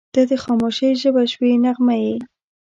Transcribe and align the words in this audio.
•ته 0.13 0.21
د 0.29 0.31
خاموشۍ 0.43 0.91
ژبه 1.01 1.23
شوې 1.31 1.51
نغمه 1.63 1.95
یې. 2.03 2.15